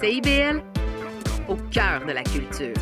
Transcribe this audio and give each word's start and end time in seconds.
CIBL, 0.00 0.62
au 1.48 1.56
cœur 1.70 2.04
de 2.06 2.12
la 2.12 2.22
culture. 2.22 2.74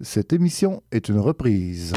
Cette 0.00 0.34
émission 0.34 0.82
est 0.92 1.08
une 1.08 1.18
reprise. 1.18 1.94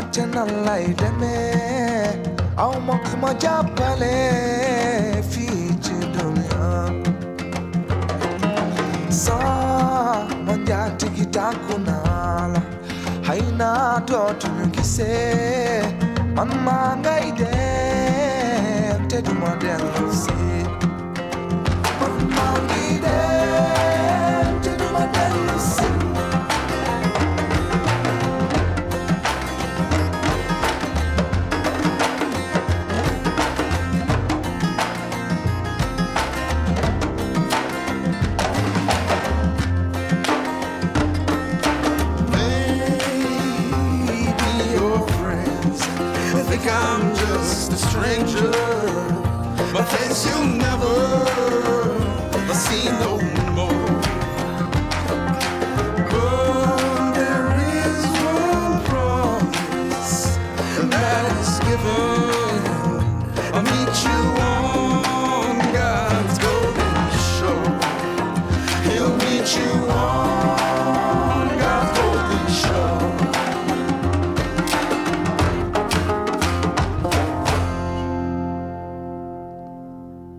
تنالله 0.00 0.86
دمي 0.86 1.52
أو 2.58 2.72
مقم 2.80 3.22
جبلي 3.42 4.32
في 5.30 5.48
الدنيا 5.48 7.02
صا 9.10 9.38
من 10.46 10.60
ياتي 10.68 11.24
تاكونا 11.24 12.00
هينا 13.28 14.02
توتن 14.06 14.70
كيسي 14.70 15.82
من 16.36 16.50
ما 16.64 16.80
غايدك 17.06 17.46
تدمدلس 19.10 20.15
I'm 46.98 47.14
just 47.14 47.72
a 47.72 47.76
stranger, 47.76 48.50
but 49.70 49.84
face 49.84 50.24
you 50.24 50.46
never. 50.46 50.96
I 52.32 52.54
see 52.54 52.88
no 52.88 53.25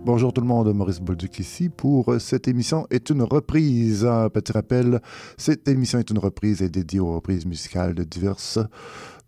Bonjour 0.08 0.32
tout 0.32 0.40
le 0.40 0.46
monde, 0.46 0.72
Maurice 0.72 1.00
Bolduc 1.02 1.38
ici 1.38 1.68
pour 1.68 2.14
cette 2.18 2.48
émission 2.48 2.86
est 2.88 3.10
une 3.10 3.20
reprise. 3.20 4.08
Petit 4.32 4.52
rappel, 4.52 5.02
cette 5.36 5.68
émission 5.68 5.98
est 5.98 6.08
une 6.08 6.18
reprise 6.18 6.62
et 6.62 6.70
dédiée 6.70 6.98
aux 6.98 7.16
reprises 7.16 7.44
musicales 7.44 7.94
de 7.94 8.04
diverses 8.04 8.58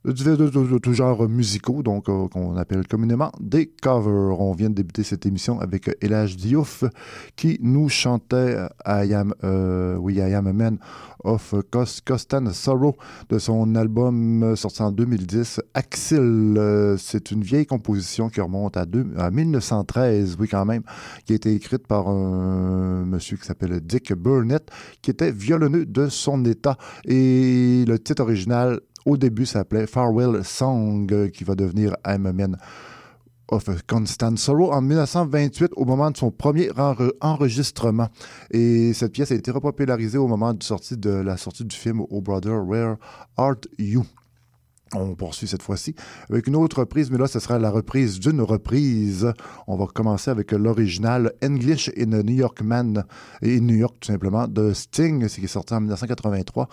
de, 0.04 0.36
de, 0.36 0.78
tout 0.78 0.92
genre 0.92 1.28
musicaux, 1.28 1.82
donc 1.82 2.08
euh, 2.08 2.28
qu'on 2.28 2.56
appelle 2.56 2.86
communément 2.86 3.30
des 3.38 3.66
covers. 3.66 4.40
On 4.40 4.52
vient 4.52 4.70
de 4.70 4.74
débuter 4.74 5.02
cette 5.02 5.26
émission 5.26 5.60
avec 5.60 5.90
Elage 6.00 6.36
Diouf 6.36 6.84
qui 7.36 7.58
nous 7.60 7.88
chantait 7.88 8.56
I 8.86 9.12
Am, 9.14 9.34
euh, 9.44 9.96
oui, 9.96 10.14
I 10.14 10.34
Am 10.34 10.46
a 10.46 10.52
Man 10.52 10.78
of 11.22 11.54
Costan 12.06 12.50
Sorrow 12.52 12.96
de 13.28 13.38
son 13.38 13.74
album 13.74 14.56
sorti 14.56 14.82
en 14.82 14.90
2010, 14.90 15.60
Axil. 15.74 16.58
C'est 16.98 17.30
une 17.30 17.42
vieille 17.42 17.66
composition 17.66 18.30
qui 18.30 18.40
remonte 18.40 18.78
à, 18.78 18.86
à 19.18 19.30
1913, 19.30 20.36
oui 20.40 20.48
quand 20.48 20.64
même, 20.64 20.82
qui 21.26 21.34
a 21.34 21.36
été 21.36 21.52
écrite 21.54 21.86
par 21.86 22.08
un 22.08 23.04
monsieur 23.04 23.36
qui 23.36 23.46
s'appelle 23.46 23.80
Dick 23.80 24.14
Burnett, 24.14 24.70
qui 25.02 25.10
était 25.10 25.30
violonneux 25.30 25.84
de 25.84 26.08
son 26.08 26.44
état. 26.46 26.78
Et 27.04 27.84
le 27.86 27.98
titre 27.98 28.22
original 28.22 28.80
au 29.06 29.16
début, 29.16 29.46
ça 29.46 29.60
s'appelait 29.60 29.86
Farewell 29.86 30.44
Song, 30.44 31.06
euh, 31.12 31.28
qui 31.28 31.44
va 31.44 31.54
devenir 31.54 31.96
I'm 32.06 32.26
a 32.26 32.32
Man 32.32 32.56
of 33.48 33.68
Constant 33.86 34.36
Sorrow 34.36 34.72
en 34.72 34.80
1928 34.80 35.72
au 35.76 35.84
moment 35.84 36.10
de 36.10 36.16
son 36.16 36.30
premier 36.30 36.70
enregistrement. 37.20 38.08
Et 38.50 38.92
cette 38.92 39.12
pièce 39.12 39.32
a 39.32 39.34
été 39.34 39.50
repopularisée 39.50 40.18
au 40.18 40.28
moment 40.28 40.54
de 40.54 41.10
la 41.10 41.36
sortie 41.36 41.64
du 41.64 41.76
film 41.76 42.02
Oh 42.10 42.20
Brother, 42.20 42.64
Where 42.64 42.96
Art 43.36 43.62
You? 43.78 44.04
On 44.94 45.14
poursuit 45.14 45.46
cette 45.46 45.62
fois-ci 45.62 45.94
avec 46.28 46.48
une 46.48 46.56
autre 46.56 46.80
reprise, 46.80 47.10
mais 47.12 47.18
là, 47.18 47.28
ce 47.28 47.38
sera 47.38 47.58
la 47.60 47.70
reprise 47.70 48.18
d'une 48.18 48.40
reprise. 48.40 49.32
On 49.68 49.76
va 49.76 49.86
commencer 49.86 50.30
avec 50.32 50.50
l'original 50.50 51.32
English 51.44 51.90
in 51.96 52.06
New 52.06 52.34
York 52.34 52.60
Man, 52.62 53.04
et 53.40 53.60
New 53.60 53.76
York 53.76 53.96
tout 54.00 54.08
simplement, 54.08 54.48
de 54.48 54.72
Sting, 54.72 55.28
qui 55.28 55.44
est 55.44 55.46
sorti 55.46 55.74
en 55.74 55.80
1983. 55.80 56.68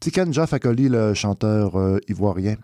Tiken 0.00 0.32
Jah 0.34 0.46
Fakoly, 0.46 0.90
le 0.90 1.14
chanteur 1.14 1.76
euh, 1.76 1.98
ivoirien, 2.08 2.56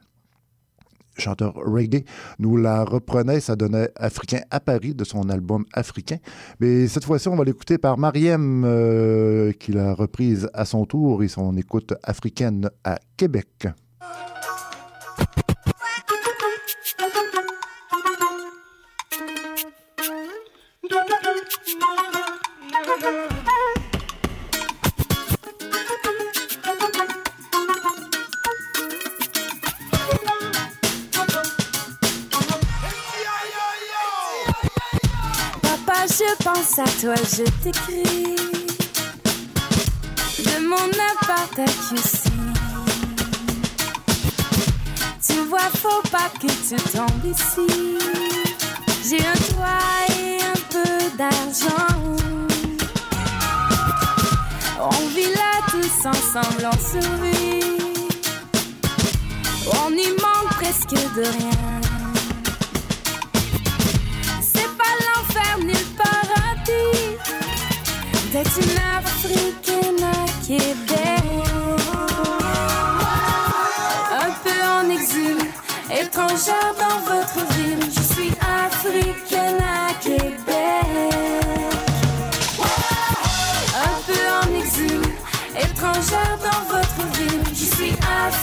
chanteur 1.17 1.55
reggae, 1.55 2.05
nous 2.39 2.59
la 2.59 2.85
reprenait, 2.85 3.41
ça 3.41 3.57
donnait 3.57 3.91
Africain 3.97 4.41
à 4.51 4.61
Paris 4.61 4.95
de 4.95 5.05
son 5.05 5.31
album 5.31 5.65
Africain. 5.73 6.19
Mais 6.61 6.87
cette 6.87 7.05
fois-ci, 7.05 7.29
on 7.29 7.37
va 7.37 7.45
l'écouter 7.45 7.79
par 7.79 7.97
Mariem, 7.97 8.63
euh, 8.67 9.53
qui 9.53 9.73
l'a 9.73 9.95
reprise 9.95 10.51
à 10.53 10.67
son 10.67 10.85
tour 10.85 11.23
et 11.23 11.29
son 11.29 11.57
écoute 11.57 11.95
africaine 12.03 12.69
à 12.85 12.99
Québec. 13.17 13.69
À 36.79 36.85
toi, 37.01 37.15
je 37.17 37.43
t'écris 37.63 38.37
de 40.39 40.67
mon 40.69 40.89
appart 41.11 41.59
à 41.59 41.65
QC. 41.65 42.31
Tu 45.27 45.41
vois, 45.49 45.71
faut 45.83 46.03
pas 46.11 46.31
que 46.41 46.47
tu 46.47 46.77
tombes 46.93 47.25
ici. 47.25 47.99
J'ai 49.09 49.27
un 49.27 49.39
toit 49.51 50.07
et 50.21 50.39
un 50.41 50.61
peu 50.71 51.17
d'argent. 51.17 52.17
On 54.81 55.07
vit 55.15 55.33
là 55.35 55.61
tous 55.71 56.07
ensemble, 56.07 56.69
on 56.73 56.79
sourit. 56.79 57.79
On 59.85 59.91
y 59.93 60.11
manque 60.11 60.55
presque 60.61 60.95
de 61.17 61.23
rien. 61.23 61.98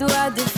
noires 0.00 0.28
aux 0.28 0.34
doigts 0.34 0.53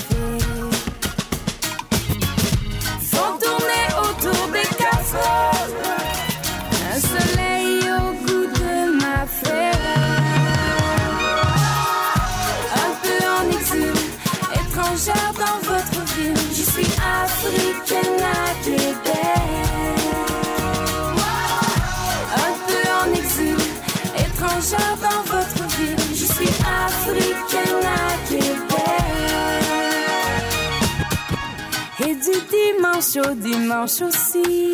au 32.96 33.34
dimanche 33.34 34.00
aussi, 34.00 34.72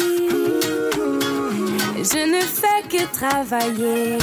je 1.97 2.23
ne 2.25 2.41
fais 2.41 2.83
que 2.89 3.05
travailler. 3.13 4.17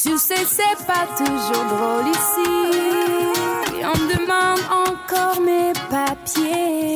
Tu 0.00 0.16
sais, 0.16 0.44
c'est 0.46 0.86
pas 0.86 1.08
toujours 1.18 1.64
drôle 1.64 2.06
ici. 2.08 2.50
On 3.82 3.98
me 3.98 4.06
demande 4.14 4.62
encore 4.86 5.40
mes 5.40 5.72
papiers. 5.90 6.94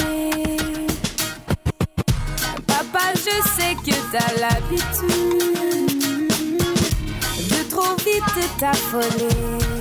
Papa, 2.65 3.07
je 3.15 3.37
sais 3.57 3.75
que 3.85 3.97
t'as 4.13 4.33
l'habitude 4.39 5.49
de 7.51 7.71
trop 7.71 7.97
vite 7.97 8.59
t'affoler. 8.61 9.78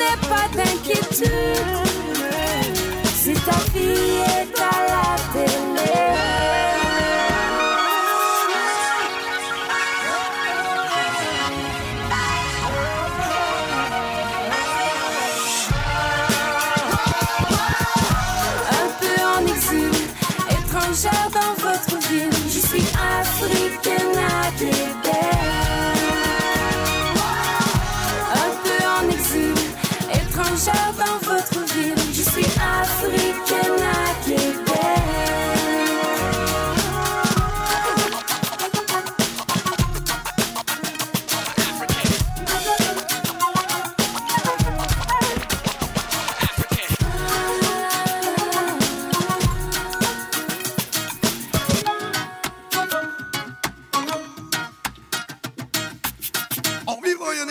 N'aie 0.00 0.28
pas 0.30 0.48
d'inquiétude. 0.56 1.30
Si 3.14 3.34
ta 3.34 3.52
fille 3.72 4.22
est 4.38 4.58
à 4.58 4.89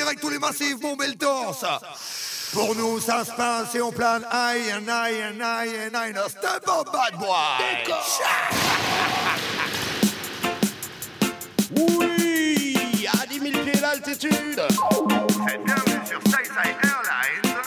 en 0.09 0.13
direct 0.13 0.21
tous 0.21 0.29
les 0.29 0.39
massifs, 0.39 0.77
mon 0.81 0.95
bel 0.95 1.15
torse. 1.17 1.65
Pour 2.53 2.75
nous, 2.75 2.99
ça 2.99 3.23
se 3.23 3.31
passe 3.31 3.75
et 3.75 3.81
on 3.81 3.91
plane. 3.91 4.25
Aïe, 4.31 4.71
aïe, 4.71 4.89
aïe, 4.89 5.21
aïe, 5.21 5.41
aïe, 5.41 5.91
aïe, 5.93 6.13
no 6.13 6.27
step 6.27 6.67
up, 6.67 6.87
bad 6.91 7.19
boy. 7.19 7.29
Oui, 11.77 13.07
à 13.13 13.25
10 13.27 13.39
000 13.39 13.63
pieds 13.63 13.79
d'altitude, 13.79 14.61
Faites 15.47 15.63
bienvenue 15.63 16.01
sur 16.07 16.19
SkySide 16.21 16.77
Airlines. 16.83 17.57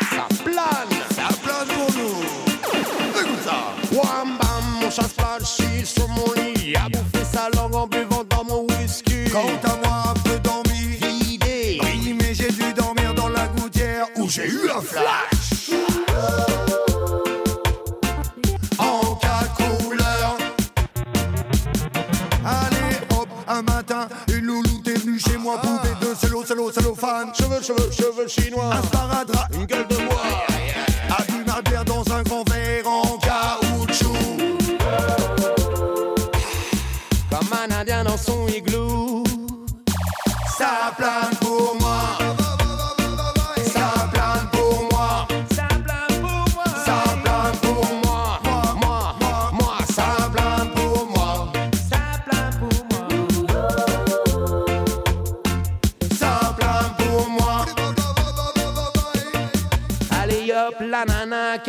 ça 0.00 0.26
plane. 0.42 1.00
Ça 1.14 1.28
plane 1.42 1.68
pour 1.68 1.92
nous. 1.96 2.22
Écoute 3.20 3.44
ça. 3.44 3.74
Wham 3.92 4.38
bam, 4.38 4.64
mon 4.80 4.90
chat 4.90 5.02
se 5.44 5.84
sur 5.84 6.08
mon 6.08 6.32
lit, 6.32 6.74
a 6.76 6.88
bouffé 6.88 7.24
sa 7.30 7.50
langue 7.50 7.70
En 18.78 19.14
quatre 19.14 19.54
couleurs. 19.54 20.36
Allez 22.44 22.96
hop, 23.16 23.28
un 23.46 23.62
matin, 23.62 24.08
une 24.28 24.46
louloute 24.46 24.88
est 24.88 24.98
venue 24.98 25.20
chez 25.20 25.36
moi, 25.36 25.60
poupée 25.60 25.94
de 26.00 26.14
solo, 26.14 26.44
solo, 26.44 26.72
cellophane. 26.72 27.32
Cheveux, 27.34 27.62
cheveux, 27.62 27.90
cheveux 27.92 28.26
chinois. 28.26 28.74
Un 28.74 28.82
sparadrap, 28.82 29.48
Une 29.54 29.66
gueule 29.66 29.86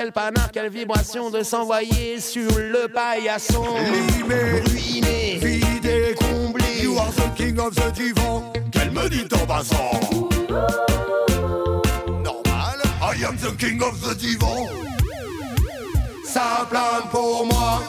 quel 0.01 0.12
panard, 0.12 0.50
quelle 0.51 0.70
vibration 0.70 1.29
de 1.29 1.43
s'envoyer 1.43 2.20
sur 2.20 2.50
le 2.58 2.88
paillasson. 2.88 3.63
Limé, 4.17 4.62
Ruiné, 4.65 5.38
vidé, 5.39 6.15
comblé. 6.17 6.81
You 6.81 6.98
are 6.98 7.12
the 7.12 7.29
king 7.36 7.60
of 7.60 7.75
the 7.75 7.91
divan. 7.93 8.51
Qu'elle 8.72 8.89
me 8.89 9.08
dit 9.10 9.27
en 9.31 9.46
passant. 9.46 9.91
Normal. 12.24 12.81
I 13.00 13.25
am 13.25 13.36
the 13.38 13.55
king 13.60 13.79
of 13.84 14.01
the 14.01 14.15
divan. 14.17 14.67
Ça 16.25 16.65
plane 16.67 17.08
pour 17.12 17.46
moi. 17.46 17.84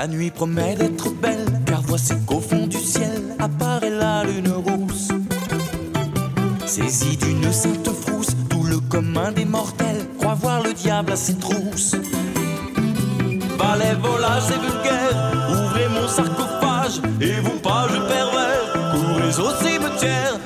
La 0.00 0.06
nuit 0.06 0.30
promet 0.30 0.76
d'être 0.76 1.10
belle, 1.10 1.44
car 1.66 1.82
voici 1.82 2.14
qu'au 2.24 2.38
fond 2.38 2.68
du 2.68 2.76
ciel 2.76 3.34
apparaît 3.40 3.90
la 3.90 4.22
lune 4.22 4.52
rousse. 4.52 5.08
Saisi 6.66 7.16
d'une 7.16 7.52
sainte 7.52 7.90
frousse, 7.90 8.28
tout 8.48 8.62
le 8.62 8.78
commun 8.78 9.32
des 9.32 9.44
mortels 9.44 10.06
croit 10.16 10.34
voir 10.34 10.62
le 10.62 10.72
diable 10.72 11.10
à 11.10 11.16
ses 11.16 11.34
trousses. 11.36 11.96
Balai, 13.58 13.96
volage 14.00 14.48
et 14.54 14.60
vulgaire, 14.60 15.32
ouvrez 15.50 15.88
mon 15.88 16.06
sarcophage, 16.06 17.00
et 17.20 17.40
vous 17.40 17.58
pages 17.58 18.00
pervers, 18.06 18.92
courez 18.92 19.34
au 19.40 19.50
cimetière, 19.64 20.38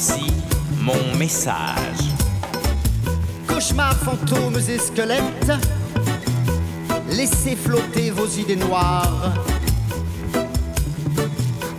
Voici 0.00 0.32
mon 0.80 1.16
message. 1.18 2.14
Cauchemars, 3.48 3.96
fantômes 3.96 4.56
et 4.68 4.78
squelettes, 4.78 5.50
laissez 7.10 7.56
flotter 7.56 8.12
vos 8.12 8.28
idées 8.28 8.54
noires. 8.54 9.34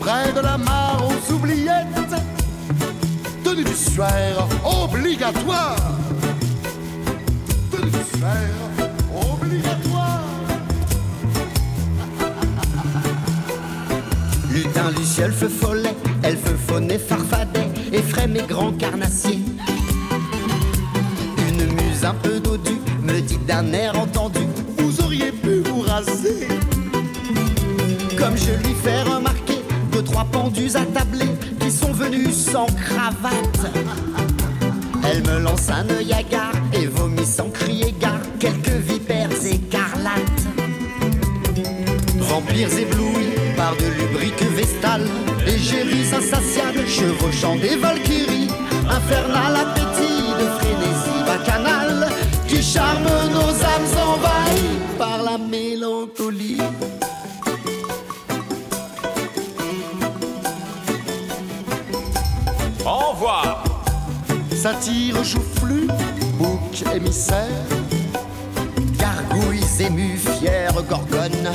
Près 0.01 0.33
de 0.33 0.41
la 0.41 0.57
mare 0.57 1.01
aux 1.07 1.33
oubliettes. 1.33 1.85
Tenue 3.41 3.63
du 3.63 3.73
suaire 3.73 4.45
obligatoire. 4.65 5.77
Tenue 7.71 7.89
du 7.89 8.17
suaire 8.17 8.91
obligatoire. 9.31 10.25
Lutin, 14.51 14.91
Luciole, 14.91 15.31
feu 15.31 15.47
follet, 15.47 15.95
elfe 16.23 16.55
faunet, 16.67 16.97
farfadet, 16.97 17.68
effraie 17.93 18.27
mes 18.27 18.41
grands 18.41 18.71
carnassiers. 18.73 19.39
Une 21.49 21.65
muse 21.73 22.03
un 22.03 22.13
peu 22.13 22.39
dodue 22.39 22.79
me 23.01 23.19
dit 23.21 23.37
d'un 23.47 23.71
air 23.73 23.97
entendu 23.99 24.41
Vous 24.77 25.01
auriez 25.01 25.31
pu 25.31 25.61
vous 25.61 25.81
raser. 25.81 26.47
Comme 28.17 28.37
je 28.37 28.51
lui 28.67 28.75
fais 28.83 29.01
remarquer 29.03 29.63
deux, 29.91 30.03
trois 30.03 30.25
pendus 30.25 30.75
attablés 30.75 31.33
qui 31.59 31.71
sont 31.71 31.93
venus 31.93 32.35
sans 32.35 32.67
cravate. 32.67 33.71
Elle 35.09 35.23
me 35.23 35.39
lance 35.39 35.69
un 35.69 35.89
œil 35.89 36.13
hagard 36.13 36.53
et 36.73 36.85
vomit 36.85 37.25
sans 37.25 37.49
crier 37.49 37.93
gare 37.99 38.21
quelques 38.39 38.67
vipères 38.67 39.29
écarlates. 39.45 40.47
Vampires 42.19 42.77
éblouis 42.77 43.28
par 43.59 43.75
de 43.75 43.87
lubriques 43.99 44.49
vestales, 44.55 45.09
égéries 45.45 46.13
insatiables, 46.15 46.87
chevauchant 46.87 47.57
des 47.57 47.75
valkyries, 47.75 48.47
infernal 48.89 49.53
appétit 49.63 50.27
de 50.39 50.47
frénésie 50.59 51.21
bacchanale, 51.27 52.07
qui 52.47 52.63
charme 52.63 53.09
nos 53.37 53.51
âmes 53.73 53.93
envahies 54.11 54.79
par 54.97 55.23
la 55.23 55.37
mélancolie. 55.37 56.61
Au 62.85 63.11
revoir. 63.11 63.63
Satire 64.55 65.21
joufflu, 65.23 65.87
bouc 66.37 66.83
émissaire, 66.95 67.67
gargouilles 68.97 69.81
émues, 69.81 70.17
fières 70.17 70.81
gorgones. 70.89 71.51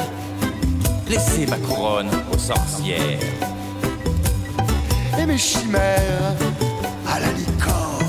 Laissez 1.09 1.47
ma 1.47 1.57
couronne 1.59 2.09
aux 2.33 2.39
sorcières. 2.39 3.19
et 5.19 5.27
mes 5.27 5.39
chimères 5.39 6.37
À 7.07 7.21
la 7.21 7.31
licorne. 7.33 8.05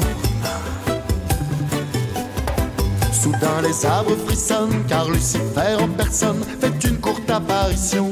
Soudain 3.12 3.62
les 3.64 3.86
arbres 3.86 4.16
frissonnent 4.26 4.84
car 4.88 5.10
Lucifer 5.10 5.76
en 5.80 5.88
personne 5.90 6.44
fait 6.60 6.88
une 6.88 6.98
courte 7.00 7.30
apparition. 7.30 8.12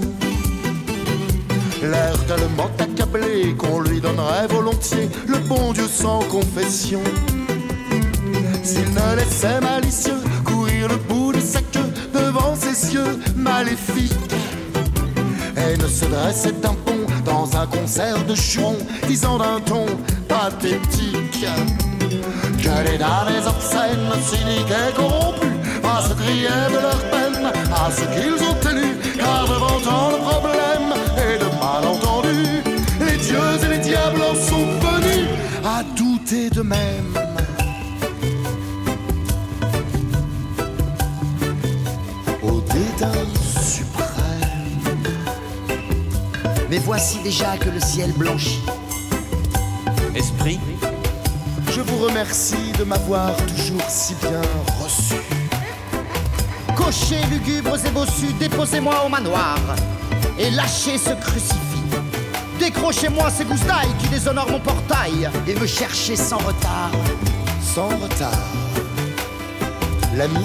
L'air 1.82 2.18
tellement 2.26 2.70
accablé 2.80 3.56
qu'on 3.58 3.82
lui 3.82 4.00
donnerait 4.00 4.48
volontiers 4.48 5.10
le 5.28 5.38
bon 5.40 5.74
Dieu 5.74 5.88
sans 5.88 6.20
confession. 6.24 7.02
S'il 8.64 8.90
ne 8.94 9.16
laissait 9.16 9.60
malicieux 9.62 10.22
courir 10.46 10.88
le 10.90 10.98
bout 10.98 11.34
de 11.34 11.40
sa 11.40 11.62
queue 11.62 11.92
devant 12.14 12.56
ses 12.56 12.94
yeux 12.94 13.20
maléfiques 13.36 14.14
et 15.58 15.78
ne 15.78 15.88
se 15.88 16.06
dressait 16.06 16.56
un 16.64 16.74
pont 16.86 17.06
dans 17.26 17.50
un 17.58 17.68
concert 17.68 18.24
de 18.26 18.36
churons, 18.36 18.78
disant 19.08 19.38
d'un 19.38 19.60
ton 19.62 19.86
pathétique. 20.28 21.46
Que 22.64 22.92
les 22.92 22.98
damnés 22.98 23.46
obscènes, 23.46 24.12
cyniques 24.24 24.72
et 24.72 24.94
corrompus, 24.96 25.50
à 25.84 26.02
se 26.02 26.14
crier 26.14 26.48
de 26.70 26.82
leur 26.82 27.00
peine 27.12 27.52
à 27.74 27.92
ce 27.92 28.02
qu'ils 28.14 28.42
ont 28.48 28.56
tenu, 28.62 28.96
car 29.18 29.46
devant 29.46 29.80
tant 29.84 30.12
de 30.12 30.22
problèmes 30.22 30.94
et 31.18 31.38
de 31.40 31.50
malentendus, 31.60 32.64
les 33.00 33.18
dieux 33.18 33.66
et 33.66 33.68
les 33.70 33.80
diables 33.80 34.22
en 34.22 34.36
sont 34.36 34.68
venus 34.80 35.28
à 35.66 35.84
douter 35.96 36.50
de 36.50 36.62
Mais 46.74 46.80
voici 46.80 47.20
déjà 47.20 47.56
que 47.56 47.70
le 47.70 47.80
ciel 47.80 48.12
blanchit. 48.14 48.64
Esprit, 50.16 50.60
Je 51.72 51.82
vous 51.82 52.04
remercie 52.04 52.72
de 52.80 52.84
m'avoir 52.84 53.36
toujours 53.46 53.88
si 53.88 54.16
bien 54.16 54.42
reçu. 54.84 55.22
Cochers 56.76 57.28
lugubres 57.30 57.78
et 57.86 57.92
bossus, 57.92 58.34
déposez-moi 58.40 59.06
au 59.06 59.10
manoir 59.10 59.60
et 60.40 60.50
lâchez 60.50 60.98
ce 60.98 61.12
crucifix. 61.12 61.84
Décrochez-moi 62.58 63.30
ces 63.30 63.46
goustailles 63.46 63.94
qui 64.00 64.08
déshonorent 64.08 64.50
mon 64.50 64.60
portail 64.60 65.30
et 65.48 65.54
me 65.54 65.68
cherchez 65.68 66.16
sans 66.16 66.40
retard. 66.40 66.90
Sans 67.62 67.90
retard. 67.90 68.48
L'ami 70.16 70.44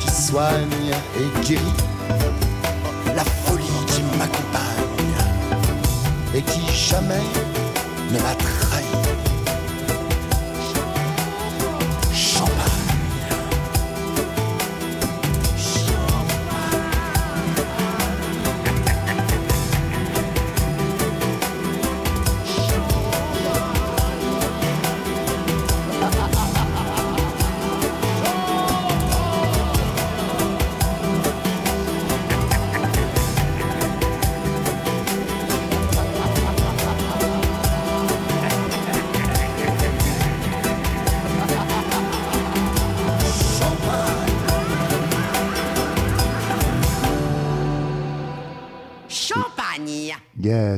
qui 0.00 0.10
soigne 0.10 0.90
et 1.16 1.46
guérit. 1.46 1.95
Ne 8.10 8.65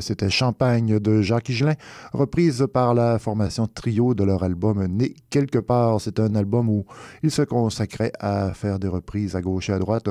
c'était 0.08 0.30
Champagne 0.30 0.98
de 0.98 1.20
Jacques 1.20 1.50
Higelin, 1.50 1.74
reprise 2.14 2.66
par 2.72 2.94
la 2.94 3.18
formation 3.18 3.66
Trio 3.66 4.14
de 4.14 4.24
leur 4.24 4.42
album 4.42 4.82
Né 4.86 5.14
quelque 5.28 5.58
part. 5.58 6.00
C'est 6.00 6.18
un 6.18 6.34
album 6.34 6.70
où 6.70 6.86
ils 7.22 7.30
se 7.30 7.42
consacraient 7.42 8.12
à 8.18 8.54
faire 8.54 8.78
des 8.78 8.88
reprises 8.88 9.36
à 9.36 9.42
gauche 9.42 9.68
et 9.68 9.74
à 9.74 9.78
droite. 9.78 10.08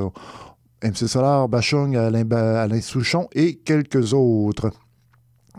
MC 0.83 1.07
Solar, 1.07 1.49
Bachung, 1.49 1.95
Alain, 1.95 2.29
Alain 2.31 2.81
Souchon 2.81 3.27
et 3.33 3.55
quelques 3.55 4.13
autres. 4.13 4.71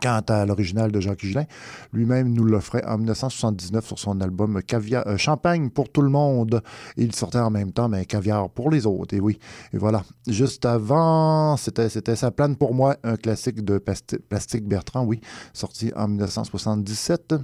Quant 0.00 0.22
à 0.28 0.46
l'original 0.46 0.92
de 0.92 1.00
Jacques 1.00 1.24
Higelin, 1.24 1.44
lui-même 1.92 2.32
nous 2.32 2.44
l'offrait 2.44 2.84
en 2.84 2.98
1979 2.98 3.86
sur 3.86 3.98
son 3.98 4.20
album 4.20 4.62
Caviar, 4.62 5.06
euh, 5.06 5.16
Champagne 5.16 5.70
pour 5.70 5.90
tout 5.90 6.02
le 6.02 6.08
monde. 6.08 6.62
Il 6.96 7.14
sortait 7.14 7.38
en 7.38 7.50
même 7.50 7.72
temps, 7.72 7.88
mais 7.88 8.04
Caviar 8.04 8.48
pour 8.48 8.70
les 8.70 8.86
autres. 8.86 9.14
Et 9.14 9.20
oui, 9.20 9.38
et 9.72 9.78
voilà. 9.78 10.04
Juste 10.26 10.64
avant, 10.66 11.56
c'était 11.56 11.88
c'était 11.88 12.16
Sa 12.16 12.30
plane 12.30 12.56
pour 12.56 12.74
moi, 12.74 12.96
un 13.02 13.16
classique 13.16 13.64
de 13.64 13.78
Plastique 13.78 14.66
Bertrand, 14.66 15.04
oui, 15.04 15.20
sorti 15.52 15.92
en 15.96 16.08
1977. 16.08 17.34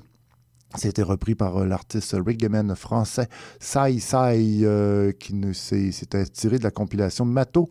C'était 0.76 1.02
repris 1.02 1.34
par 1.34 1.58
euh, 1.58 1.66
l'artiste 1.66 2.16
reggaeman 2.18 2.74
français 2.74 3.28
Sai 3.60 4.00
Sai, 4.00 4.58
euh, 4.62 5.12
qui 5.12 5.34
s'était 5.54 6.24
tiré 6.26 6.58
de 6.58 6.64
la 6.64 6.72
compilation 6.72 7.24
Mato. 7.24 7.68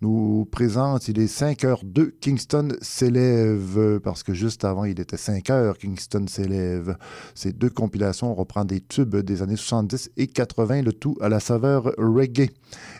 Nous 0.00 0.46
présente, 0.50 1.08
il 1.08 1.18
est 1.18 1.26
5 1.26 1.64
heures 1.64 1.80
2, 1.82 2.16
Kingston 2.20 2.68
s'élève, 2.80 4.00
parce 4.00 4.22
que 4.22 4.34
juste 4.34 4.64
avant, 4.64 4.84
il 4.84 5.00
était 5.00 5.16
5 5.16 5.50
heures, 5.50 5.78
Kingston 5.78 6.26
s'élève. 6.28 6.96
Ces 7.34 7.52
deux 7.52 7.70
compilations, 7.70 8.30
on 8.30 8.34
reprend 8.34 8.64
des 8.64 8.80
tubes 8.80 9.16
des 9.16 9.42
années 9.42 9.56
70 9.56 10.10
et 10.16 10.26
80, 10.26 10.82
le 10.82 10.92
tout 10.92 11.16
à 11.20 11.28
la 11.28 11.40
saveur 11.40 11.92
reggae. 11.96 12.50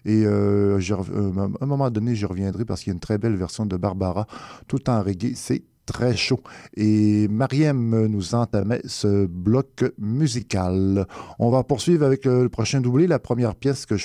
Et 0.05 0.25
euh, 0.25 0.79
à 0.79 1.65
un 1.65 1.67
moment 1.67 1.91
donné, 1.91 2.15
j'y 2.15 2.25
reviendrai 2.25 2.65
parce 2.65 2.83
qu'il 2.83 2.91
y 2.91 2.93
a 2.93 2.95
une 2.95 3.01
très 3.01 3.19
belle 3.19 3.37
version 3.37 3.67
de 3.67 3.77
Barbara, 3.77 4.27
tout 4.67 4.89
en 4.91 5.03
reggae. 5.03 5.35
C'est 5.37 5.63
très 5.87 6.17
chaud. 6.17 6.41
Et 6.77 7.29
Mariem 7.29 8.07
nous 8.07 8.35
entamait 8.35 8.83
ce 8.85 9.27
bloc 9.27 9.85
musical. 9.99 11.07
On 11.39 11.51
va 11.51 11.63
poursuivre 11.63 12.05
avec 12.05 12.27
euh, 12.27 12.43
le 12.43 12.49
prochain 12.49 12.81
doublé, 12.81 13.07
la 13.07 13.19
première 13.19 13.55
pièce 13.55 13.87
que 13.87 13.97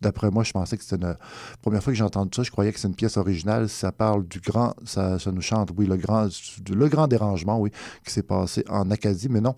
D'après 0.00 0.30
moi, 0.30 0.44
je 0.44 0.52
pensais 0.52 0.78
que 0.78 0.82
c'était 0.82 1.04
une 1.04 1.16
première 1.60 1.82
fois 1.82 1.92
que 1.92 1.98
j'ai 1.98 2.04
entendu 2.04 2.30
ça. 2.34 2.42
Je 2.42 2.50
croyais 2.50 2.72
que 2.72 2.80
c'est 2.80 2.88
une 2.88 2.94
pièce 2.94 3.18
originale. 3.18 3.68
Ça 3.68 3.92
parle 3.92 4.26
du 4.26 4.40
grand, 4.40 4.74
ça, 4.84 5.18
ça 5.18 5.30
nous 5.30 5.42
chante, 5.42 5.70
oui, 5.76 5.86
le 5.86 5.96
grand, 5.96 6.28
le 6.70 6.88
grand 6.88 7.06
dérangement, 7.06 7.60
oui, 7.60 7.70
qui 8.04 8.12
s'est 8.12 8.22
passé 8.22 8.64
en 8.70 8.90
Acadie. 8.90 9.28
Mais 9.28 9.42
non, 9.42 9.54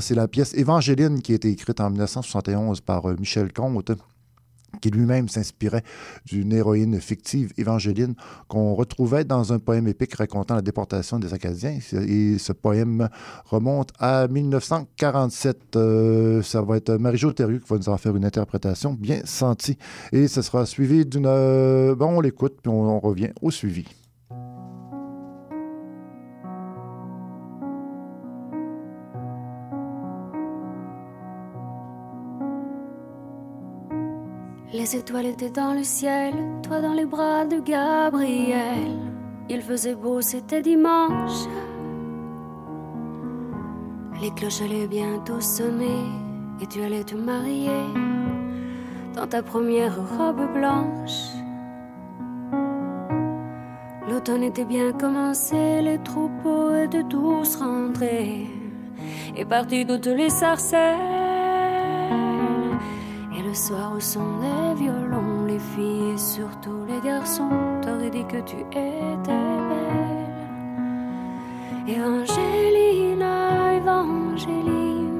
c'est 0.00 0.14
la 0.14 0.28
pièce 0.28 0.52
Évangéline 0.54 1.22
qui 1.22 1.32
a 1.32 1.36
été 1.36 1.48
écrite 1.48 1.80
en 1.80 1.88
1971 1.88 2.82
par 2.82 3.08
euh, 3.08 3.16
Michel 3.18 3.50
Comte 3.52 3.92
qui 4.80 4.90
lui-même 4.90 5.28
s'inspirait 5.28 5.82
d'une 6.26 6.52
héroïne 6.52 7.00
fictive, 7.00 7.52
Évangéline, 7.56 8.14
qu'on 8.48 8.74
retrouvait 8.74 9.24
dans 9.24 9.52
un 9.52 9.58
poème 9.58 9.88
épique 9.88 10.14
racontant 10.14 10.54
la 10.54 10.62
déportation 10.62 11.18
des 11.18 11.34
Acadiens. 11.34 11.78
Et 11.92 12.38
ce 12.38 12.52
poème 12.52 13.08
remonte 13.44 13.90
à 13.98 14.28
1947. 14.28 15.76
Euh, 15.76 16.42
ça 16.42 16.62
va 16.62 16.76
être 16.76 16.92
Marie-Jo 16.94 17.32
Thériault 17.32 17.60
qui 17.60 17.68
va 17.68 17.76
nous 17.76 17.88
en 17.88 17.98
faire 17.98 18.16
une 18.16 18.24
interprétation 18.24 18.92
bien 18.94 19.20
sentie. 19.24 19.78
Et 20.12 20.28
ce 20.28 20.42
sera 20.42 20.66
suivi 20.66 21.04
d'une... 21.04 21.26
euh, 21.26 21.94
bon, 21.94 22.18
on 22.18 22.20
l'écoute, 22.20 22.58
puis 22.62 22.70
on 22.70 23.00
revient 23.00 23.30
au 23.42 23.50
suivi. 23.50 23.84
Les 34.78 34.94
étoiles 34.94 35.26
étaient 35.26 35.50
dans 35.50 35.74
le 35.74 35.82
ciel, 35.82 36.32
toi 36.62 36.80
dans 36.80 36.92
les 36.92 37.04
bras 37.04 37.44
de 37.44 37.58
Gabriel. 37.58 38.92
Il 39.48 39.60
faisait 39.60 39.96
beau, 39.96 40.20
c'était 40.20 40.62
dimanche. 40.62 41.48
Les 44.22 44.30
cloches 44.30 44.62
allaient 44.62 44.86
bientôt 44.86 45.40
sonner 45.40 46.04
et 46.60 46.66
tu 46.68 46.80
allais 46.80 47.02
te 47.02 47.16
marier 47.16 47.82
dans 49.16 49.26
ta 49.26 49.42
première 49.42 49.96
robe 50.16 50.46
blanche. 50.54 51.26
L'automne 54.08 54.44
était 54.44 54.64
bien 54.64 54.92
commencé, 54.92 55.82
les 55.82 56.00
troupeaux 56.04 56.72
étaient 56.76 57.02
tous 57.02 57.56
rentrés 57.56 58.46
et 59.36 59.44
partis 59.44 59.84
toutes 59.84 60.06
les 60.06 60.30
sarcelles. 60.30 61.17
Soir 63.58 63.92
au 63.96 63.98
son 64.00 64.38
des 64.38 64.74
violons, 64.80 65.44
les 65.44 65.58
filles 65.58 66.12
et 66.14 66.16
surtout 66.16 66.84
les 66.86 67.00
garçons 67.00 67.50
t'auraient 67.82 68.08
dit 68.08 68.24
que 68.24 68.40
tu 68.42 68.54
étais 68.60 69.26
belle. 69.26 70.28
Evangelina, 71.88 73.74
Evangeline. 73.74 75.10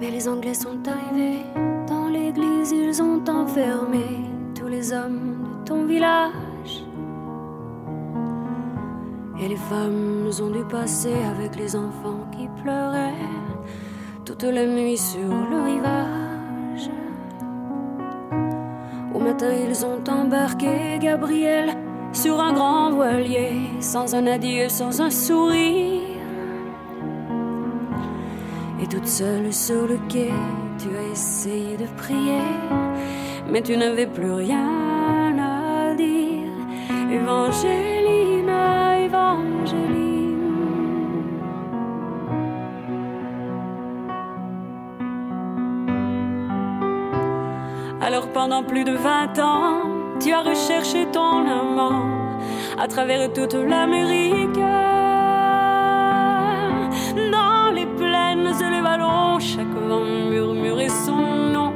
Mais 0.00 0.10
les 0.10 0.26
Anglais 0.26 0.54
sont 0.54 0.80
arrivés 0.88 1.44
dans 1.86 2.08
l'église, 2.08 2.72
ils 2.72 3.02
ont 3.02 3.22
enfermé 3.28 4.24
tous 4.58 4.68
les 4.68 4.94
hommes 4.94 5.60
de 5.60 5.68
ton 5.68 5.84
village. 5.84 6.49
Et 9.42 9.48
les 9.48 9.56
femmes 9.56 10.28
ont 10.42 10.50
dû 10.50 10.64
passer 10.64 11.14
avec 11.34 11.56
les 11.56 11.74
enfants 11.74 12.26
qui 12.30 12.46
pleuraient 12.62 13.14
toute 14.26 14.42
la 14.42 14.66
nuit 14.66 14.98
sur 14.98 15.30
le 15.50 15.62
rivage. 15.62 16.90
Au 19.14 19.18
matin, 19.18 19.50
ils 19.66 19.86
ont 19.86 20.02
embarqué 20.08 20.98
Gabriel 21.00 21.70
sur 22.12 22.38
un 22.38 22.52
grand 22.52 22.90
voilier, 22.90 23.52
sans 23.80 24.14
un 24.14 24.26
adieu, 24.26 24.68
sans 24.68 25.00
un 25.00 25.10
sourire. 25.10 26.02
Et 28.82 28.86
toute 28.86 29.06
seule 29.06 29.52
sur 29.52 29.86
le 29.86 29.98
quai, 30.08 30.32
tu 30.78 30.88
as 30.96 31.12
essayé 31.12 31.78
de 31.78 31.86
prier, 31.96 32.44
mais 33.50 33.62
tu 33.62 33.74
n'avais 33.76 34.06
plus 34.06 34.32
rien 34.32 35.38
à 35.38 35.94
dire. 35.94 36.40
Pendant 48.42 48.62
plus 48.62 48.84
de 48.84 48.92
vingt 48.92 49.38
ans, 49.38 49.82
tu 50.18 50.32
as 50.32 50.40
recherché 50.40 51.04
ton 51.12 51.46
amant 51.60 52.06
à 52.78 52.88
travers 52.88 53.30
toute 53.34 53.52
l'Amérique. 53.52 54.62
Dans 57.36 57.70
les 57.74 57.84
plaines 57.84 58.50
et 58.64 58.70
les 58.70 58.80
vallons, 58.80 59.38
chaque 59.40 59.76
vent 59.88 60.06
murmurait 60.30 60.88
son 60.88 61.22
nom 61.52 61.72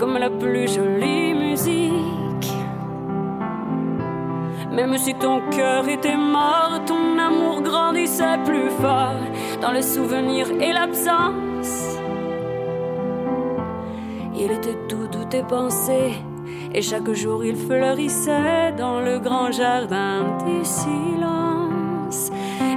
comme 0.00 0.18
la 0.18 0.30
plus 0.30 0.66
jolie 0.74 1.32
musique. 1.32 2.52
Même 4.72 4.98
si 4.98 5.14
ton 5.14 5.42
cœur 5.52 5.88
était 5.88 6.16
mort, 6.16 6.80
ton 6.86 7.20
amour 7.20 7.62
grandissait 7.62 8.40
plus 8.44 8.70
fort 8.82 9.22
dans 9.62 9.70
le 9.70 9.80
souvenir 9.80 10.50
et 10.60 10.72
l'absence. 10.72 12.00
Il 14.34 14.50
était 14.50 14.78
tout 14.88 14.99
tes 15.30 15.42
pensées, 15.42 16.14
et 16.74 16.82
chaque 16.82 17.12
jour 17.12 17.44
il 17.44 17.54
fleurissait 17.54 18.72
dans 18.76 19.00
le 19.00 19.20
grand 19.20 19.52
jardin 19.52 20.36
du 20.44 20.64
silence. 20.64 22.30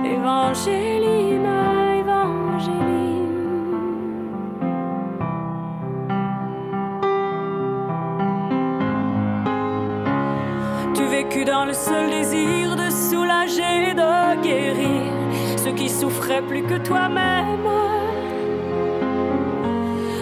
Evangelina, 0.05 1.61
Evangeline. 1.99 3.23
Tu 10.93 11.03
vécus 11.05 11.45
dans 11.45 11.65
le 11.65 11.73
seul 11.73 12.09
désir 12.11 12.75
de 12.75 12.89
soulager 12.91 13.95
de 13.95 14.41
guérir 14.43 15.11
ceux 15.57 15.71
qui 15.71 15.89
souffraient 15.89 16.43
plus 16.43 16.63
que 16.63 16.77
toi-même. 16.77 17.67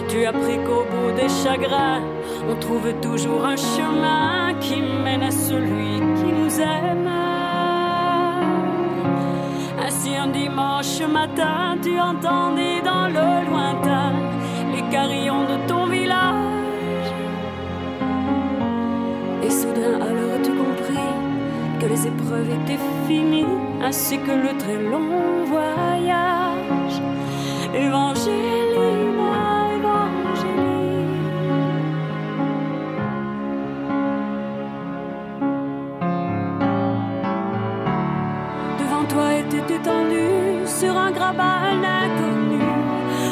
Tu 0.08 0.24
as 0.24 0.30
appris 0.30 0.58
qu'au 0.66 0.84
bout 0.92 1.12
des 1.12 1.28
chagrins, 1.28 2.02
on 2.48 2.56
trouve 2.56 2.92
toujours 3.00 3.44
un 3.44 3.56
chemin 3.56 4.54
qui 4.60 4.80
mène 4.80 5.22
à 5.22 5.30
celui 5.30 6.00
qui 6.18 6.32
nous 6.32 6.60
aime. 6.60 7.10
Ainsi 9.84 10.16
un 10.16 10.28
dimanche 10.28 11.00
matin, 11.02 11.76
tu 11.82 11.98
entendais 11.98 12.80
dans 12.82 13.08
le 13.08 13.50
lointain 13.50 14.12
les 14.74 14.82
carillons 14.90 15.44
de 15.44 15.66
ton 15.68 15.86
village. 15.86 17.08
Et 19.44 19.50
soudain 19.50 19.96
alors 20.00 20.36
tu 20.42 20.50
compris 20.50 21.10
que 21.80 21.86
les 21.86 22.06
épreuves 22.06 22.50
étaient 22.50 22.82
finies, 23.06 23.46
ainsi 23.82 24.18
que 24.18 24.30
le 24.30 24.56
très 24.56 24.78
long 24.90 25.44
voyage. 25.46 26.96
Evangelina, 27.74 28.71
sur 40.66 40.96
un 40.96 41.10
grabat 41.10 41.72
inconnu, 41.72 42.62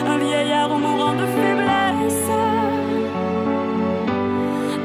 un 0.07 0.19
vieillard 0.19 0.77
mourant 0.79 1.15
de 1.15 1.27
faiblesse. 1.35 2.31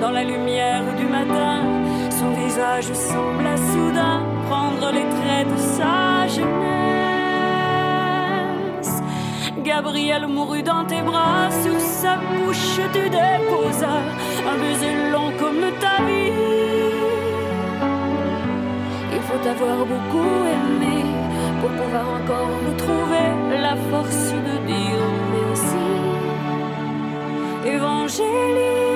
Dans 0.02 0.12
la 0.12 0.24
lumière 0.24 0.84
du 0.96 1.06
matin, 1.06 1.62
son 2.10 2.32
visage 2.44 2.94
sembla 2.94 3.58
soudain 3.58 4.22
prendre 4.48 4.92
les 4.92 5.08
traits 5.16 5.48
de 5.54 5.58
sa 5.58 6.28
jeunesse. 6.28 6.56
Gabriel 9.64 10.28
mourut 10.28 10.64
dans 10.64 10.86
tes 10.86 11.02
bras, 11.02 11.50
sur 11.64 11.80
sa 11.80 12.18
bouche 12.18 12.80
tu 12.94 13.10
déposas 13.10 14.04
un 14.50 14.58
baiser 14.62 14.96
long 15.12 15.32
comme 15.40 15.66
ta 15.80 15.96
vie. 16.04 16.32
Il 19.16 19.22
faut 19.22 19.44
avoir 19.50 19.86
beaucoup 19.86 20.46
aimé 20.56 21.15
pour 21.66 21.84
pouvoir 21.84 22.08
encore 22.22 22.50
retrouver 22.68 23.28
la 23.60 23.76
force 23.90 24.34
de 24.48 24.56
dire 24.68 25.06
merci. 25.36 25.88
Evangelina, 27.66 28.95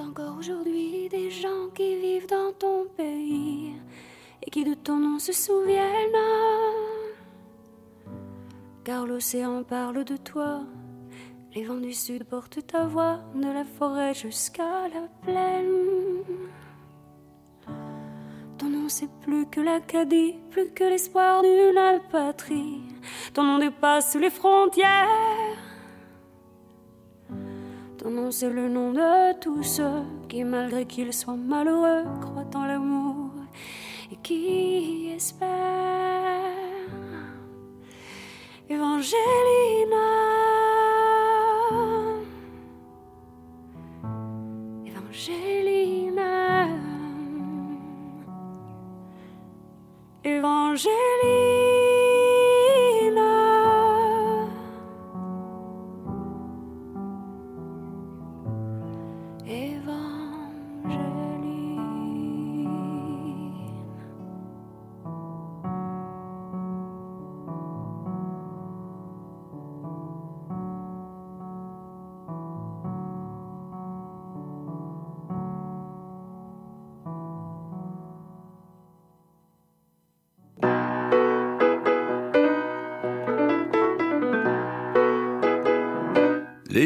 encore 0.00 0.36
aujourd'hui 0.38 1.08
des 1.08 1.30
gens 1.30 1.68
qui 1.74 1.96
vivent 1.96 2.26
dans 2.26 2.52
ton 2.52 2.86
pays 2.96 3.72
et 4.42 4.50
qui 4.50 4.64
de 4.64 4.74
ton 4.74 4.96
nom 4.96 5.18
se 5.18 5.32
souviennent. 5.32 6.24
Car 8.84 9.06
l'océan 9.06 9.62
parle 9.64 10.04
de 10.04 10.16
toi, 10.16 10.60
les 11.54 11.64
vents 11.64 11.80
du 11.80 11.92
sud 11.92 12.24
portent 12.24 12.66
ta 12.66 12.84
voix 12.84 13.20
de 13.34 13.50
la 13.50 13.64
forêt 13.64 14.14
jusqu'à 14.14 14.88
la 14.94 15.08
plaine. 15.22 16.24
Ton 18.58 18.68
nom 18.68 18.88
c'est 18.88 19.10
plus 19.20 19.46
que 19.46 19.60
l'Acadie, 19.60 20.34
plus 20.50 20.70
que 20.70 20.84
l'espoir 20.84 21.42
d'une 21.42 22.00
patrie. 22.10 22.82
Ton 23.32 23.44
nom 23.44 23.58
dépasse 23.58 24.14
les 24.16 24.30
frontières. 24.30 25.37
C'est 28.30 28.50
le 28.50 28.68
nom 28.68 28.92
de 28.92 29.32
tous 29.40 29.62
ceux 29.62 30.02
qui, 30.28 30.44
malgré 30.44 30.84
qu'ils 30.84 31.12
soient 31.14 31.34
malheureux, 31.34 32.04
croient 32.20 32.50
en 32.54 32.66
l'amour 32.66 33.30
et 34.12 34.16
qui 34.22 35.10
espèrent. 35.16 35.48
Evangelina, 38.68 40.06
Evangelina, 44.86 46.68
Evangelina. 50.22 51.47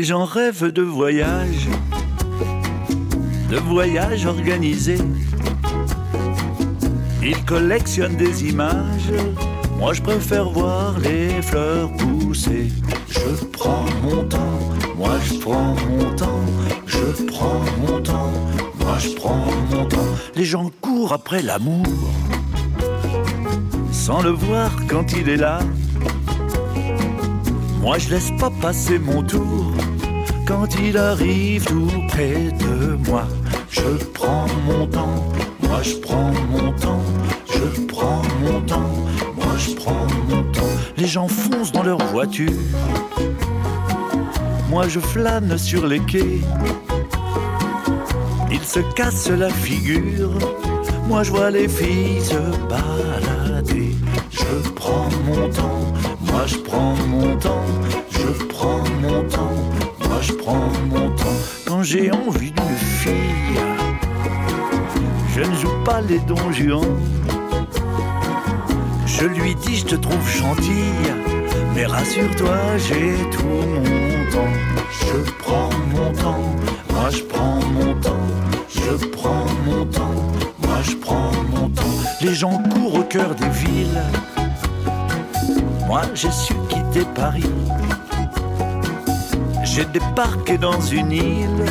Les 0.03 0.09
gens 0.09 0.25
rêvent 0.25 0.73
de 0.73 0.83
voyage, 0.83 1.69
de 3.49 3.57
voyage 3.57 4.27
organisé. 4.27 4.99
Ils 7.23 7.45
collectionnent 7.45 8.17
des 8.17 8.49
images. 8.49 9.13
Moi, 9.79 9.93
je 9.93 10.03
préfère 10.03 10.51
voir 10.51 10.99
les 10.99 11.41
fleurs 11.41 11.89
pousser. 11.93 12.73
Je 13.11 13.45
prends 13.45 13.85
mon 14.03 14.25
temps, 14.25 14.59
moi 14.97 15.21
je 15.25 15.35
prends 15.35 15.77
mon 15.89 16.11
temps. 16.17 16.47
Je 16.85 17.25
prends 17.27 17.65
mon 17.87 18.03
temps, 18.03 18.33
moi 18.81 18.99
je 18.99 19.11
prends 19.11 19.47
mon 19.71 19.85
temps. 19.87 20.17
Les 20.35 20.45
gens 20.45 20.69
courent 20.81 21.13
après 21.13 21.43
l'amour, 21.43 21.87
sans 23.93 24.21
le 24.21 24.31
voir 24.31 24.73
quand 24.89 25.13
il 25.13 25.29
est 25.29 25.37
là. 25.37 25.61
Moi 27.81 27.99
je 27.99 28.11
laisse 28.11 28.33
pas 28.41 28.51
passer 28.61 28.99
mon 28.99 29.23
tour 29.23 29.73
quand 30.47 30.69
il 30.81 30.97
arrive 30.97 31.65
tout 31.65 31.91
près 32.09 32.51
de 32.59 32.97
moi. 33.09 33.25
Je 33.71 34.05
prends 34.13 34.47
mon 34.67 34.87
temps, 34.87 35.29
moi 35.61 35.81
je 35.83 35.97
prends 35.97 36.33
mon 36.51 36.73
temps, 36.73 37.03
je 37.47 37.81
prends 37.87 38.23
mon 38.43 38.61
temps, 38.63 38.95
moi 39.37 39.55
je 39.59 39.75
prends 39.75 40.07
mon 40.29 40.43
temps. 40.53 40.77
Les 40.97 41.07
gens 41.07 41.29
foncent 41.29 41.73
dans 41.73 41.83
leur 41.83 41.99
voiture. 42.07 42.53
Moi 44.71 44.89
je 44.89 45.01
flâne 45.01 45.57
sur 45.59 45.87
les 45.87 46.01
quais. 46.01 46.41
Ils 48.51 48.65
se 48.65 48.81
cassent 48.95 49.31
la 49.31 49.51
figure. 49.51 50.31
Moi 51.09 51.23
je 51.25 51.31
vois 51.31 51.51
les 51.51 51.69
filles 51.69 52.21
se 52.23 52.41
balader. 52.69 53.95
Je 54.31 54.71
prends 54.71 55.09
mon 55.27 55.49
temps. 55.51 55.93
Moi 56.21 56.47
je 56.47 56.57
prends 56.57 56.95
mon 57.09 57.37
temps. 57.37 57.65
Je 58.11 58.45
prends 58.47 58.83
mon 59.03 59.23
temps. 59.29 59.52
Je 60.23 60.33
prends 60.35 60.71
mon 60.91 61.11
temps. 61.11 61.41
Quand 61.67 61.83
j'ai 61.83 62.13
envie 62.13 62.53
d'une 62.53 62.77
fille, 62.77 63.59
je 65.35 65.41
ne 65.41 65.55
joue 65.57 65.85
pas 65.85 66.01
les 66.01 66.21
donjons. 66.21 66.97
Je 69.07 69.27
lui 69.27 69.57
dis 69.57 69.79
je 69.79 69.87
te 69.87 69.95
trouve 69.97 70.29
gentille, 70.31 71.13
mais 71.75 71.87
rassure-toi, 71.87 72.57
j'ai 72.79 73.15
tout 73.33 73.45
mon 73.45 74.31
temps. 74.31 74.55
Je 74.91 75.31
prends 75.43 75.71
mon 75.93 76.13
temps, 76.13 76.55
moi 76.93 77.11
je 77.11 77.23
prends 77.23 77.61
mon 77.75 77.95
temps. 78.01 78.27
Je 78.69 79.07
prends 79.09 79.47
mon 79.67 79.85
temps, 79.87 80.15
moi 80.63 80.79
je 80.85 80.97
prends 80.97 81.33
mon 81.51 81.69
temps. 81.69 81.83
Les 82.21 82.35
gens 82.35 82.63
courent 82.73 83.01
au 83.01 83.03
cœur 83.03 83.35
des 83.35 83.49
villes. 83.49 84.03
Moi 85.89 86.03
j'ai 86.15 86.31
su 86.31 86.55
quitter 86.69 87.07
Paris. 87.13 87.51
J'ai 89.75 89.87
débarqué 89.87 90.59
dans 90.59 90.83
une 90.83 91.13
île. 91.13 91.65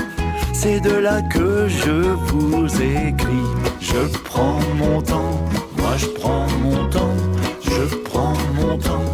C'est 0.54 0.80
de 0.80 0.90
là 0.90 1.22
que 1.22 1.68
je 1.68 1.92
vous 1.92 2.66
écris. 2.82 3.48
Je 3.80 4.08
prends 4.24 4.60
mon 4.76 5.04
temps, 5.04 5.40
moi 5.78 5.96
je 5.98 6.08
prends 6.08 6.48
mon 6.64 6.90
temps. 6.90 7.16
Je 7.62 7.96
prends 8.10 8.34
mon 8.56 8.76
temps, 8.80 9.06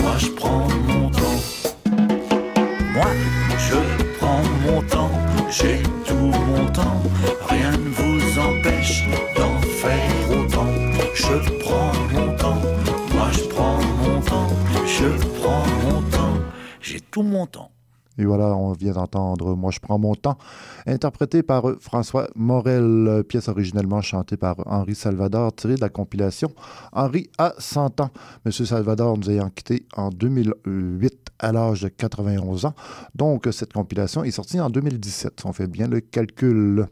moi 0.00 0.14
je 0.18 0.28
prends 0.28 0.68
mon 0.86 1.10
temps. 1.10 1.40
Moi 2.94 3.10
je 3.68 4.04
prends 4.16 4.42
mon 4.64 4.80
temps, 4.82 5.10
j'ai 5.50 5.82
tout 6.06 6.14
mon 6.14 6.66
temps. 6.66 7.02
Rien 7.48 7.72
ne 7.72 7.90
vous 7.98 8.38
empêche 8.38 9.08
d'en 9.36 9.60
faire 9.60 10.30
autant. 10.30 10.72
Je 11.14 11.36
prends 11.64 11.92
mon 12.12 12.36
temps, 12.36 12.62
moi 13.12 13.28
je 13.32 13.42
prends 13.52 13.80
mon 14.04 14.20
temps. 14.20 14.48
Je 14.86 15.08
prends 15.40 15.66
mon 15.82 16.00
temps, 16.02 16.38
j'ai 16.80 17.00
tout 17.00 17.22
mon 17.24 17.46
temps. 17.46 17.75
Et 18.18 18.24
voilà, 18.24 18.56
on 18.56 18.72
vient 18.72 18.92
d'entendre 18.92 19.54
Moi 19.56 19.70
je 19.70 19.80
prends 19.80 19.98
mon 19.98 20.14
temps, 20.14 20.38
interprété 20.86 21.42
par 21.42 21.64
François 21.80 22.28
Morel, 22.34 23.24
pièce 23.28 23.48
originellement 23.48 24.00
chantée 24.00 24.36
par 24.36 24.56
Henri 24.66 24.94
Salvador, 24.94 25.54
tirée 25.54 25.74
de 25.74 25.80
la 25.80 25.88
compilation 25.88 26.50
Henri 26.92 27.30
a 27.38 27.54
100 27.58 28.00
ans. 28.00 28.10
Monsieur 28.44 28.64
Salvador 28.64 29.18
nous 29.18 29.30
ayant 29.30 29.50
quitté 29.50 29.86
en 29.96 30.10
2008 30.10 31.26
à 31.38 31.52
l'âge 31.52 31.82
de 31.82 31.88
91 31.88 32.64
ans. 32.64 32.74
Donc, 33.14 33.48
cette 33.52 33.72
compilation 33.72 34.24
est 34.24 34.30
sortie 34.30 34.60
en 34.60 34.70
2017. 34.70 35.42
On 35.44 35.52
fait 35.52 35.66
bien 35.66 35.86
le 35.88 36.00
calcul 36.00 36.86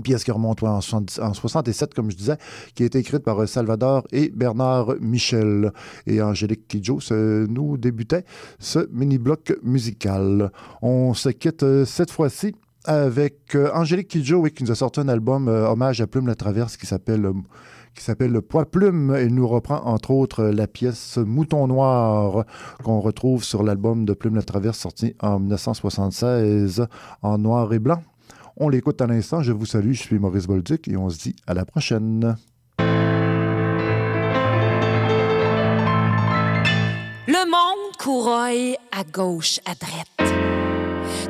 pièce 0.00 0.24
qui 0.24 0.30
remonte 0.30 0.62
en, 0.62 0.80
70 0.80 1.20
en 1.20 1.34
67, 1.34 1.94
comme 1.94 2.10
je 2.10 2.16
disais, 2.16 2.36
qui 2.74 2.82
a 2.82 2.86
été 2.86 2.98
écrite 2.98 3.22
par 3.22 3.40
euh, 3.42 3.46
Salvador 3.46 4.06
et 4.12 4.30
Bernard 4.30 4.94
Michel. 5.00 5.72
Et 6.06 6.22
Angélique 6.22 6.66
Kidjo 6.66 6.98
nous 7.10 7.76
débutait 7.76 8.24
ce 8.58 8.88
mini-bloc 8.90 9.54
musical. 9.62 10.50
On 10.80 11.14
se 11.14 11.28
quitte 11.28 11.62
euh, 11.62 11.84
cette 11.84 12.10
fois-ci 12.10 12.54
avec 12.84 13.54
euh, 13.54 13.70
Angélique 13.74 14.08
Kidjo, 14.08 14.38
oui, 14.38 14.52
qui 14.52 14.64
nous 14.64 14.72
a 14.72 14.74
sorti 14.74 15.00
un 15.00 15.08
album 15.08 15.48
hommage 15.48 16.00
à 16.00 16.06
Plume 16.06 16.26
la 16.26 16.34
Traverse 16.34 16.76
qui 16.76 16.86
s'appelle 16.86 17.30
qui 17.94 18.02
s'appelle 18.02 18.40
Poids 18.40 18.70
Plume. 18.70 19.14
Elle 19.14 19.34
nous 19.34 19.46
reprend 19.46 19.82
entre 19.84 20.12
autres 20.12 20.44
la 20.44 20.66
pièce 20.66 21.18
Mouton 21.18 21.66
Noir 21.66 22.46
qu'on 22.82 23.00
retrouve 23.00 23.44
sur 23.44 23.62
l'album 23.62 24.06
de 24.06 24.14
Plume 24.14 24.36
la 24.36 24.42
Traverse 24.42 24.78
sorti 24.78 25.14
en 25.20 25.38
1976 25.38 26.86
en 27.20 27.36
noir 27.36 27.70
et 27.74 27.78
blanc. 27.78 28.02
On 28.64 28.68
l'écoute 28.68 29.00
à 29.02 29.08
l'instant. 29.08 29.42
Je 29.42 29.50
vous 29.50 29.66
salue. 29.66 29.90
Je 29.90 30.02
suis 30.02 30.20
Maurice 30.20 30.46
Bolduc 30.46 30.86
et 30.86 30.96
on 30.96 31.10
se 31.10 31.18
dit 31.18 31.34
à 31.48 31.54
la 31.54 31.64
prochaine. 31.64 32.36
Le 37.26 37.44
monde 37.50 37.96
couraille 37.98 38.76
à 38.92 39.02
gauche, 39.02 39.58
à 39.64 39.74
droite, 39.74 40.32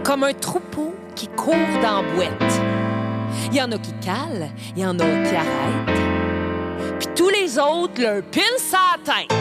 comme 0.05 0.25
un 0.25 0.35
troupeau 0.35 0.95
qui 1.17 1.27
court 1.29 1.55
dans 1.81 2.03
boîte. 2.15 2.61
Il 3.51 3.57
y 3.57 3.63
en 3.63 3.73
a 3.73 3.79
qui 3.79 3.93
calent, 4.03 4.51
il 4.77 4.83
y 4.83 4.85
en 4.85 4.99
a 4.99 5.05
qui 5.25 5.35
arrêtent. 5.35 6.99
Puis 6.99 7.09
tous 7.17 7.31
les 7.31 7.59
autres 7.59 7.99
leur 7.99 8.23
pilent 8.25 8.43
sa 8.59 8.99
tête. 9.03 9.35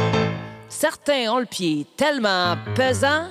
Certains 0.69 1.29
ont 1.29 1.39
le 1.39 1.45
pied 1.45 1.85
tellement 1.97 2.55
pesant 2.73 3.27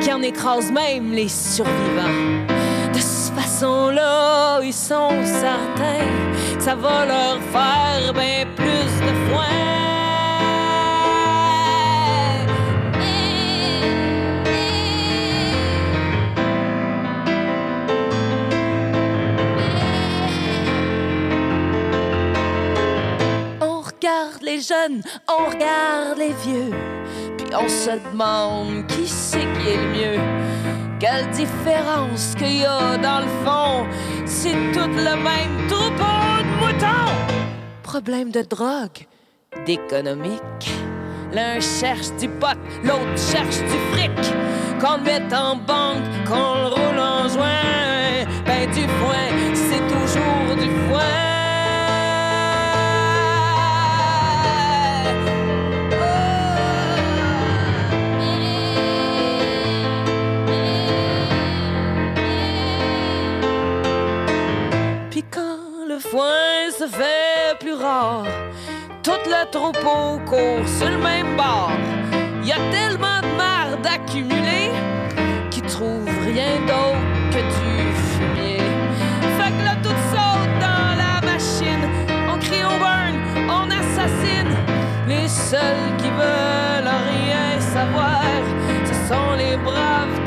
qu'ils 0.00 0.12
en 0.12 0.22
écrasent 0.22 0.72
même 0.72 1.12
les 1.12 1.28
survivants. 1.28 2.51
Cette 3.62 3.70
façon-là, 3.70 4.60
ils 4.64 4.72
sont 4.72 5.24
certains 5.24 6.56
que 6.56 6.60
ça 6.60 6.74
va 6.74 7.06
leur 7.06 7.38
faire 7.52 8.12
bien 8.12 8.44
plus 8.56 8.90
de 9.06 9.12
foin. 9.30 9.44
On 23.60 23.80
regarde 23.80 24.42
les 24.42 24.60
jeunes, 24.60 25.02
on 25.28 25.48
regarde 25.48 26.18
les 26.18 26.32
vieux, 26.44 26.72
puis 27.38 27.46
on 27.54 27.68
se 27.68 27.90
demande 28.10 28.88
qui 28.88 29.06
c'est 29.06 29.38
qui 29.38 29.68
est 29.68 29.76
le 29.76 30.16
mieux. 30.16 30.41
Quelle 31.02 31.28
différence 31.30 32.32
qu'il 32.38 32.58
y 32.58 32.64
a 32.64 32.96
dans 32.96 33.18
le 33.18 33.26
fond, 33.44 33.86
c'est 34.24 34.52
tout 34.72 34.88
le 34.88 35.16
même 35.16 35.66
troupeau 35.66 36.38
de 36.38 36.60
moutons. 36.60 37.12
Problème 37.82 38.30
de 38.30 38.42
drogue, 38.42 39.08
d'économique. 39.66 40.70
L'un 41.32 41.58
cherche 41.58 42.12
du 42.20 42.28
pot, 42.28 42.56
l'autre 42.84 43.18
cherche 43.18 43.58
du 43.58 43.78
fric. 43.90 44.12
Qu'on 44.80 44.98
le 44.98 45.02
mette 45.02 45.32
en 45.32 45.56
banque, 45.56 46.06
qu'on 46.24 46.54
le 46.54 46.68
roule 46.68 47.00
en 47.00 47.28
joint, 47.28 48.24
ben 48.46 48.70
du 48.70 48.82
foin, 48.82 49.26
c'est 49.54 49.84
toujours 49.88 50.54
du 50.54 50.70
foin. 50.88 51.31
Tout 69.50 69.58
le 69.58 69.72
troupeau 69.72 70.20
court 70.26 70.68
sur 70.68 70.90
le 70.90 70.98
même 70.98 71.36
bord. 71.36 71.72
Y 72.44 72.52
a 72.52 72.58
tellement 72.70 73.20
de 73.22 73.36
marde 73.36 73.86
accumulée 73.86 74.70
qui 75.50 75.62
trouvent 75.62 76.08
rien 76.24 76.60
d'autre 76.66 77.30
que 77.30 77.38
du 77.38 77.92
fumier. 78.12 78.58
Fait 79.38 79.50
que 79.50 79.64
là, 79.64 79.76
tout 79.82 79.98
saute 80.10 80.54
dans 80.60 80.96
la 80.96 81.20
machine. 81.26 81.84
On 82.32 82.38
crie 82.38 82.64
au 82.64 82.78
burn, 82.78 83.14
on 83.48 83.70
assassine. 83.70 84.54
Les 85.08 85.28
seuls 85.28 85.96
qui 85.98 86.10
veulent 86.10 86.92
rien 87.10 87.60
savoir, 87.60 88.22
ce 88.84 88.94
sont 89.08 89.34
les 89.36 89.56
braves 89.56 90.21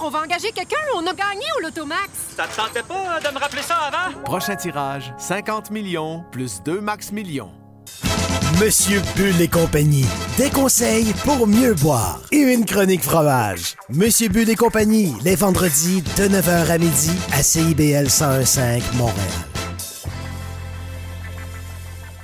On 0.00 0.10
va 0.10 0.20
engager 0.20 0.52
quelqu'un, 0.52 0.76
on 0.94 1.06
a 1.06 1.14
gagné 1.14 1.46
au 1.58 1.62
Lotomax. 1.62 2.10
Ça 2.36 2.46
te 2.46 2.56
tentait 2.56 2.82
pas 2.82 3.20
de 3.20 3.34
me 3.34 3.38
rappeler 3.38 3.62
ça 3.62 3.76
avant? 3.76 4.20
Prochain 4.22 4.56
tirage, 4.56 5.14
50 5.18 5.70
millions 5.70 6.24
plus 6.30 6.62
2 6.62 6.80
max 6.80 7.10
millions. 7.12 7.50
Monsieur 8.60 9.00
Bull 9.16 9.40
et 9.40 9.48
compagnie. 9.48 10.06
Des 10.36 10.50
conseils 10.50 11.12
pour 11.24 11.46
mieux 11.46 11.74
boire. 11.74 12.20
Et 12.30 12.36
une 12.36 12.64
chronique 12.64 13.02
fromage. 13.02 13.74
Monsieur 13.88 14.28
Bull 14.28 14.48
et 14.48 14.54
compagnie, 14.54 15.14
les 15.24 15.34
vendredis 15.34 16.02
de 16.02 16.28
9h 16.28 16.70
à 16.70 16.78
midi 16.78 17.12
à 17.32 17.42
CIBL 17.42 18.04
1015 18.04 18.82
Montréal. 18.94 19.16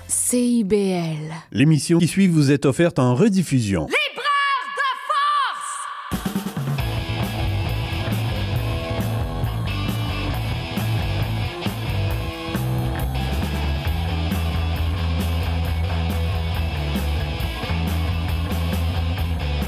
CIBL. 0.08 1.34
L'émission 1.50 1.98
qui 1.98 2.06
suit 2.06 2.28
vous 2.28 2.52
est 2.52 2.64
offerte 2.64 3.00
en 3.00 3.16
rediffusion. 3.16 3.88
Les 3.88 3.99